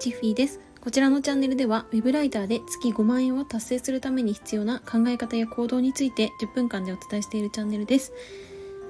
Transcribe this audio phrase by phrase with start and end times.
[0.00, 0.60] チッフィーです。
[0.80, 8.14] こちらのチャンネルでは、ウェブライターで月5万円を達成するために必要な考え方や行動について10分間でお伝えしているチャンネルです。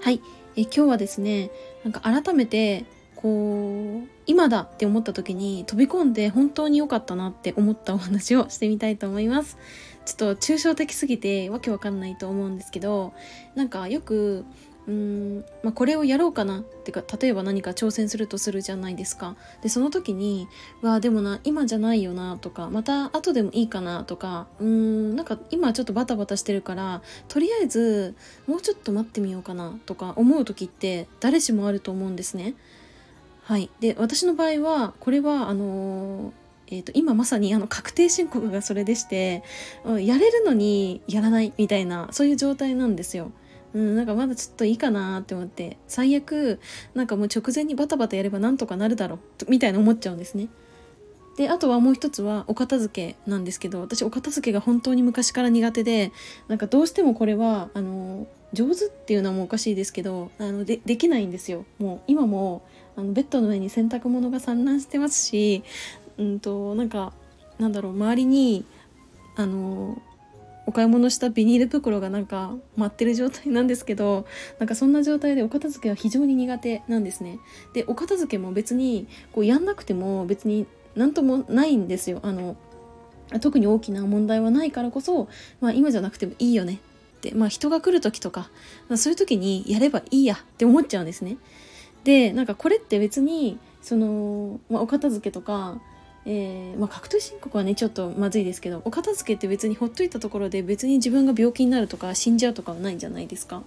[0.00, 0.22] はい。
[0.54, 1.50] え今日はですね、
[1.82, 2.84] なんか改めて、
[3.16, 9.58] こう、今だって思った時に飛び込んで本当に良かったなって思ったお話をしてみたいと思います。
[10.06, 13.14] ちょっと抽象的すぎてわけわかんないと思うんですけど、
[13.56, 14.44] なんかよく
[14.90, 14.96] うー
[15.38, 20.48] ん、まあ、これをやろうかなってか例えば何か挑戦するとするじゃないですかでその時に
[20.82, 28.16] 「わあでもな今じゃないよな」とか「また後でもいいかな」とかうーんなんか今ちょっとバタバタしてるからとりあえず
[28.48, 32.54] もうちょっと待ってみようかなとか思う時って誰しもあると思うんですね。
[33.44, 36.32] はい、で私の場合はこれはあのー
[36.72, 39.42] えーと、今まさにあの確定申告がそれでして、
[39.84, 43.32] やれるのにやらないみたいなそういう状態なんですよ。
[43.74, 46.58] うん、なんかまだちょっといいかなって思って最悪
[46.94, 50.48] なんかもう直前にバタバタやればなんとかなるだろうみたいな思っちゃうんですね。
[51.36, 56.12] であとはもう一つはお片付けなんですけど私お片付けが本当に昔から苦手で
[56.48, 61.64] なんかどうしてもこれはあの上手っていうのもおかしいですけどあのでできないんですよ。
[61.78, 62.62] もう今も
[62.96, 65.62] あのベッドの上に洗濯物が散乱してますし
[66.18, 67.12] うんとなんか
[67.58, 68.64] なんだろう周りに
[69.36, 70.02] あの
[70.70, 74.24] お買い物したビニール袋がなんか待ってる状態なんですけど
[74.60, 77.40] なんかそんな状態でお片付けは非常に苦手なんですね。
[77.74, 82.20] でお片付けも別にこうやんなくても別に何ともないんですよ。
[82.22, 82.56] あの
[83.40, 85.28] 特に大きな問題はないからこそ、
[85.60, 86.74] まあ、今じゃなくてもいいよね。
[87.18, 88.48] ってまあ人が来る時とか、
[88.88, 91.36] まあ、そういう時にやればいいやって思っちゃうんですね。
[92.04, 95.80] でなんかこれって別にその、まあ、お片付けとか
[96.26, 103.62] えー、まあ、確定申告はねちょっとまずいですけどお片付けって別にほっといたところで別に自分が病気になるとか死んじゃうとかはないんじゃないですか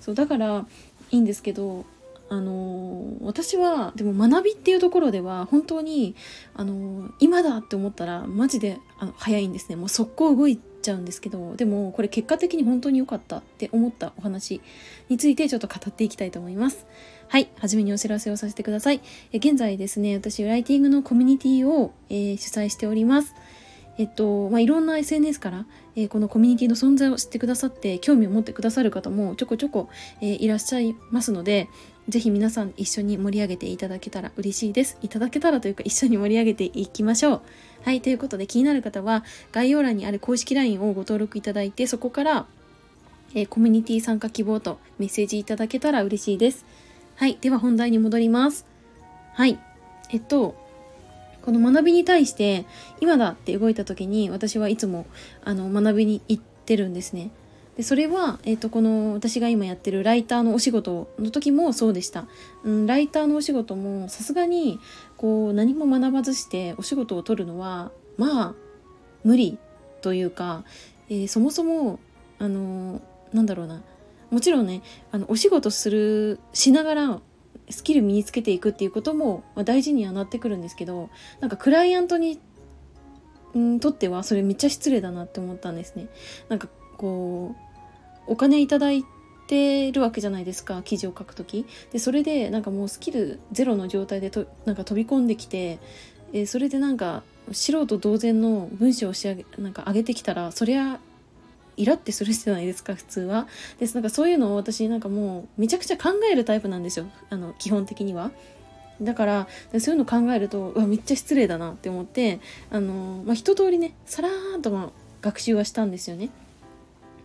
[0.00, 0.66] そうだから
[1.10, 1.86] いいんですけど
[2.28, 6.14] あのー、私はでも学びっていうところでは本当に、
[6.54, 14.60] あのー、今だって思ったらマジであの早いんですねもう速攻動いちゃうんですけどでもこれ結果的に本当に良かったって思ったお話
[15.08, 16.86] についてちょっと語っていきたいと思います。
[17.34, 17.48] はい。
[17.58, 19.00] はじめにお知らせをさせてください。
[19.32, 23.34] え現在ですね、私、ライティングのコミュニティを、えー、主催しております。
[23.98, 29.88] えっと、まあ、いろんな SNS から、えー、このコミュニティの存在を知ってくださって、興味を持ってくださる方もちょこちょこ、
[30.20, 31.68] えー、いらっしゃいますので、
[32.08, 34.96] ぜひ皆さん一緒に盛り上げていただけたら嬉しいです。
[35.02, 37.42] いただけたらというか一緒に盛り上げていきましょう。
[37.82, 42.46] はい、ということで気になる方は概要欄にある公式 LINE をご登録いただいて、そこから、
[43.34, 46.64] えー、コミュニティ参加希望とメッセージいただけたら嬉しいです。
[47.16, 47.38] はい。
[47.40, 48.66] では本題に戻ります。
[49.34, 49.58] はい。
[50.10, 50.54] えっと、
[51.42, 52.64] この学びに対して
[53.00, 55.06] 今だって動いた時に私はいつも
[55.44, 57.30] あの学びに行ってるんですね。
[57.76, 62.26] でそれは、えっとこの私が今やってるライターのお仕事の時もそうでした。
[62.64, 64.80] うん、ライターのお仕事もさすがに
[65.16, 68.54] こう何も学ばずしてお仕事を取るのはまあ
[69.24, 69.58] 無理
[70.02, 70.64] というか、
[71.08, 71.98] えー、そもそも
[72.38, 73.00] あの
[73.32, 73.82] なんだろうな
[74.30, 77.20] もちろんねあのお仕事するしながら
[77.70, 82.40] スキル身につけていくっていうことも、まあ、大事にはなってくるんですけどなんかクライアントに
[83.56, 86.08] んとってはそれめっちゃ失礼だなって思ったんですね。
[86.48, 87.54] なんかこ
[88.28, 89.04] うお金いただい
[89.46, 95.78] てるわけじゃないですか記事を書く時でそれでなんかもうスキルゼロの状態でとなんか飛び込んできて、
[96.32, 100.98] えー、それでなんか素人同然の文章を仕上げなんか上げてきたらそりゃ
[101.76, 103.46] イラってするじゃないですか普通は。
[103.78, 108.30] ですなんかそういうのを私なんかもうめちゃくちゃ考えるタイプなんですよあの基本的には。
[109.02, 109.48] だから
[109.78, 112.38] そういうの考えるとうわめっちゃ失礼だなって思って
[112.70, 114.90] あの、まあ、一通りねさらーんとま
[115.20, 116.30] 学習はしたんですよね。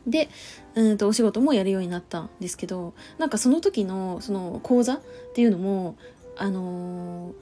[0.07, 0.29] で
[0.75, 5.01] うんとお仕事もやるようになったんですけどなんかその時のその講座っ
[5.35, 5.95] ていうのも
[6.37, 7.33] あの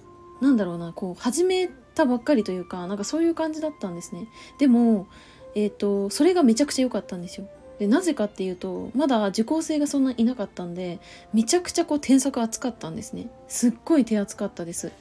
[0.41, 4.27] ー、なんだろうなこう始めたばっかりというかなんかそういう感じだったんですね。
[4.59, 5.07] でも
[5.55, 7.47] えーと、それがめちゃくちゃ良かったんですよ。
[7.79, 10.99] でなぜかっていうとまだ受講生がそんないなかったんで
[11.33, 13.29] めちゃくちゃこう添削厚かったんですね。
[13.47, 14.91] すっごい手厚かったです。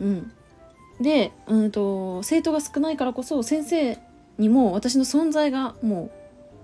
[0.00, 0.32] うん。
[1.00, 3.98] でうんと生徒が少ないからこそ先生
[4.38, 6.10] にも私の存在がもう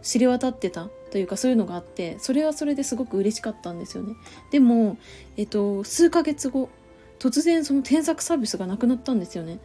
[0.04, 4.14] 知れ渡ってたというかそういうのがあってそれはそれですごく嬉しかったんですよね。
[4.50, 4.96] でも
[5.36, 6.70] えっと数ヶ月後
[7.18, 9.58] 突然その添削サービスがなくなったんですよね。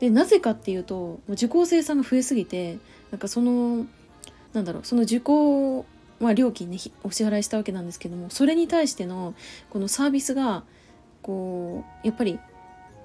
[0.00, 2.78] でなぜかっていうと受講生さんが増えすぎて
[3.10, 3.86] なんかその
[4.52, 5.84] なんだろうその受講、
[6.18, 9.34] まあ、料金ねお支払いしたわけなんですけどもそれに対しての
[9.68, 10.64] このサービスが
[11.22, 12.38] こうやっぱり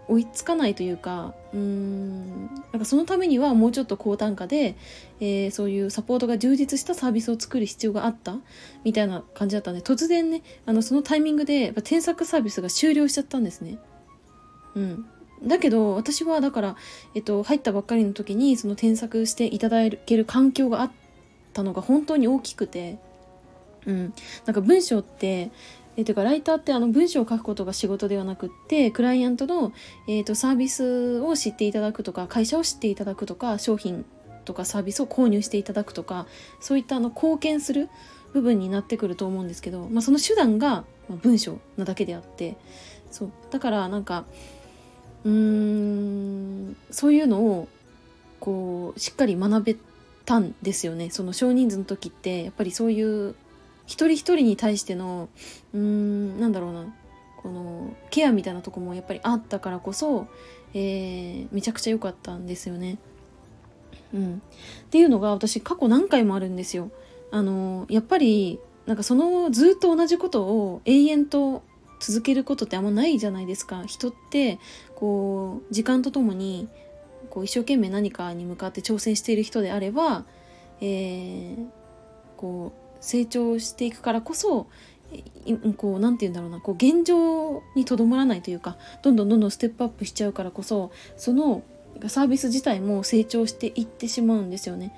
[0.07, 4.75] 追いつかないというかうーんなんかそのためにはもうちょっと高単価で、
[5.19, 8.38] えー、そういうサポートが充実したサービスを作る必要があった
[8.83, 13.80] みたいな感じだったんで突然ねあのそのタイミングで添削サービスが終了しちゃったんですね。
[14.75, 15.06] うん、
[15.44, 16.76] だけど私はだから、
[17.14, 20.92] えっと、入ったばっかりの時にその添削していただける環境があっ
[21.54, 22.98] たのが本当に大きくて、
[23.86, 24.14] うん、
[24.46, 25.52] なんか文章って
[25.98, 29.72] え、というかライターってあの文章を書くことが仕事ではなくってクライアントの、
[30.08, 34.06] えー、とサービスを知っていただくとか会社を知っていただくとか商品
[34.44, 36.28] とかサービスを購入していただくとか
[36.60, 37.90] そういったあの貢献する
[38.34, 40.84] 部分になってくると思うんですけど、まあ、その手段が
[41.22, 42.58] 文章なだけであって
[43.10, 43.31] そう。
[43.50, 44.26] だからなんか
[45.25, 47.68] うーんそういうのを
[48.39, 49.75] こうしっかり学べ
[50.25, 53.36] たんですよねその少人数の時ってやっぱりそういう
[53.86, 55.30] 一人一人に対しての
[55.74, 56.86] うーんなんだろうな
[57.38, 60.27] このケアみたいなとこもやっぱりあったからこそ、
[60.74, 62.98] えー、めちゃくちゃ良かったんですよね。
[64.16, 64.42] うん、
[64.86, 66.89] っていうのが私過去何回もあるんですよ。
[67.30, 71.62] あのやっぱりなんかそのずっと同じことを永遠と
[72.00, 74.59] 続けることってあんまないじゃないですか人って
[74.95, 76.68] こう時間とともに
[77.30, 80.25] こう一生懸命何かに向かって挑戦している人であれば、
[80.81, 81.65] えー、
[82.38, 84.68] こう成長していくからこそ
[85.77, 91.63] こう何て言うんだろうなこう現状にとどまらないというかどんどんどんどんステップアップしちゃうからこそその
[92.07, 94.94] サービス自体も成長していってしまうんですよね。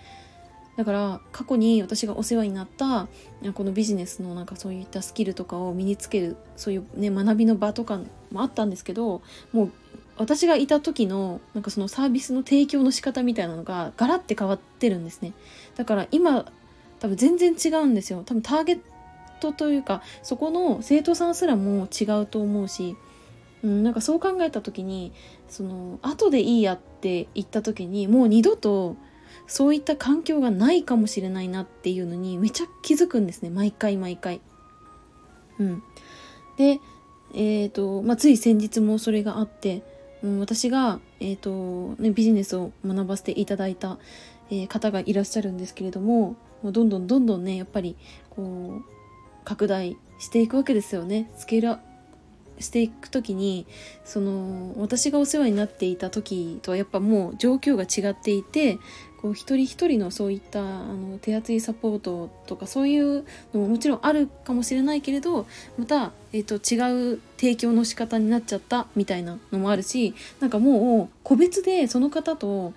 [0.77, 3.07] だから過去に私がお世話になった
[3.55, 7.99] このビジネスのなんかそういったスキルとかを身につけるそういうね学びの場とか
[8.31, 9.21] もあったんですけど
[9.51, 9.71] もう
[10.17, 15.33] 私がいた時のなんかそのサービスの提供の仕方みたいなのがガラッて変わってるんですね。
[15.75, 16.45] だから今
[16.99, 18.23] 多分全然違うんですよ。
[18.25, 18.79] 多分ターゲッ
[19.39, 22.95] トというかそこの生徒さんすらも違うと思うし、
[23.63, 25.11] うん、なんかそう考えた時に
[25.49, 28.95] その後でいいやって言った時にもう二度と
[29.45, 33.49] そういった環境がないかもしれないなっていうのにめちゃ気づくんですね。
[33.49, 34.41] 毎回毎回。
[35.59, 35.83] うん、
[36.57, 36.79] で、
[37.33, 39.83] えーとまあ、つい先日もそれがあって、
[40.23, 43.97] うん、私が、えーとね、ビジネスを学ばせていただいた、
[44.49, 47.95] えー、方がいらっしゃるんですけれどももうどんどんどんどんねやっぱり
[48.29, 48.85] こう
[49.43, 51.29] 拡大していくわけですよね。
[51.37, 51.79] スケール
[52.59, 53.67] していく時に
[54.03, 58.79] その私がお世話になっていた時とはやっぱもう状況が違っていて
[59.21, 65.47] こう一人一人のそういったあの手厚いサポートとかそういうのももちろんあるかもしれないけれど
[65.77, 72.73] また、えーと、違う提供の仕方になっちゃったみたいなのもあるしなんかもう個別でその方と、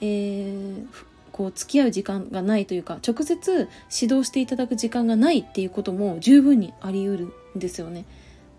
[0.00, 0.86] えー、
[1.32, 3.68] こう付き合う時間がないというか直接
[4.00, 8.04] 指導していただく時間がないっていうことも十分にあり得るんですよね。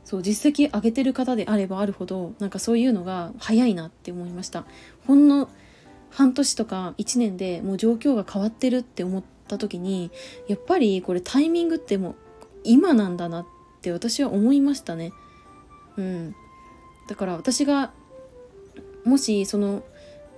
[0.03, 4.65] そう実績上げてる方であればあるほどなんかそういうのが早いなって思いました。
[5.07, 5.47] ほんの
[6.11, 10.11] 半年とか1年でもう状況が変わってるって思った時に
[10.47, 12.15] やっぱりこれタイミングってもう
[12.63, 13.45] 今なんだなっ
[13.81, 15.13] て私は思いましたね。
[15.97, 16.35] うん、
[17.07, 17.91] だから私が
[19.03, 19.83] もしその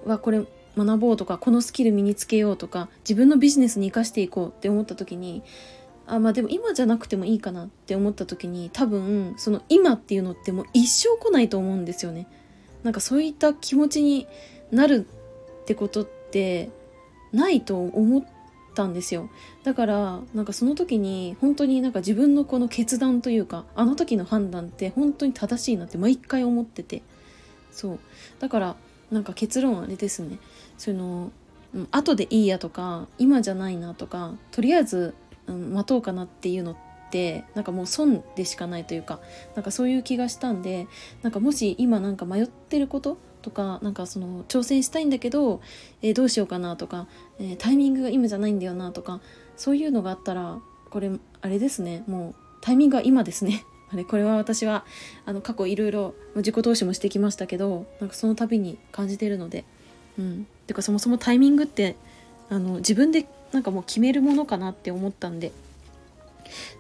[0.05, 0.43] はこれ
[0.77, 5.43] 学ぼうとかこのスキル身につけようとか自分のビジネスに生かしていこうって思った時に
[6.07, 12.27] あまあでも今じゃなくてもいいかなって思った時に多分その今っていうのってもう一生来ないと思うんですよね。
[12.83, 14.27] なんかそういった気持ちに
[14.71, 15.07] なる
[15.63, 16.69] ってことって
[17.31, 18.23] ないと思っ
[18.75, 19.29] たんですよ。
[19.63, 27.01] だからなんかその時に本当になんか自分のこの決断というかあの時の判断って本当に正しいなって毎回思ってて。
[27.71, 27.99] そう。
[28.39, 28.75] だから
[29.09, 30.37] なんか結論あれですね。
[30.77, 31.31] その、
[31.73, 35.15] うん、後でいいやとか今じゃないなとかとりあえず、
[35.47, 36.77] うん、待とうかなっていうのっ
[37.09, 39.19] てなんかもう損でしかないというか
[39.55, 40.87] なんかそういう気がしたんで
[41.21, 45.61] なんかもし今なんか迷ってることとかなんかその挑戦したいんだけど、
[46.01, 47.07] えー、どうしようかなとか、
[47.39, 49.19] えー、タイミングが今じゃないんだよなとか
[49.55, 50.59] そういうのがあったら
[50.89, 53.65] これあれですねもうタイミングは今ですね。
[53.91, 54.85] あれこれは私は
[55.25, 59.65] あの過去いろいろ自己投資もしてきましたけどなんかその度に感じてるので
[60.17, 61.95] うんてかそもそもタイミングって
[62.49, 65.51] あの自分でなんかもう決めるものかなって思ったんで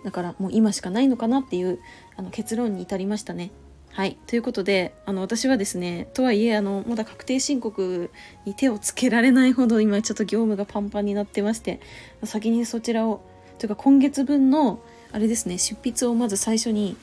[0.03, 1.79] だからもう今しかないのかなっていう
[2.15, 3.51] あの結論に至りましたね。
[3.93, 4.17] はい。
[4.25, 8.09] ということで、あの、私はですね、とはいえ、あの、まだ確定申告
[8.43, 11.79] に手をつけられないほど、今ちょっと業務がパンパンになってまして、
[12.23, 13.21] 先にそちらを、
[13.59, 14.79] というか今月分の、
[15.11, 16.97] あれですね、執筆をまず最初に、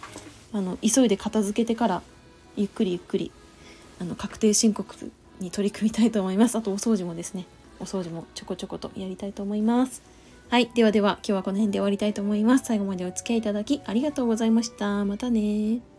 [0.53, 2.03] あの、急いで片付けてから、
[2.57, 3.31] ゆっくりゆっくり、
[4.01, 6.57] あの、確定申告に取り組みたいと思います。
[6.57, 7.47] あと、お掃除もですね、
[7.79, 10.03] お掃除もちょこちょことやりたいと思います。
[10.49, 10.69] はい。
[10.75, 12.65] ではでは、今日はこの辺で終わりたいと思います。
[12.65, 15.05] 最後までお付き合いいただきありがとうございました。
[15.05, 15.90] またね